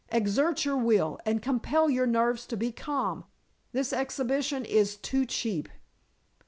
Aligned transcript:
Exert 0.11 0.65
your 0.65 0.77
will, 0.77 1.19
and 1.27 1.43
compel 1.43 1.87
your 1.87 2.07
nerves 2.07 2.47
to 2.47 2.57
be 2.57 2.71
calm. 2.71 3.23
This 3.71 3.93
exhibition 3.93 4.65
is 4.65 4.95
too 4.95 5.27
cheap." 5.27 5.69